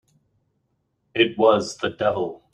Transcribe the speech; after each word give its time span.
It 1.13 1.37
was 1.37 1.77
the 1.77 1.91
devil! 1.91 2.41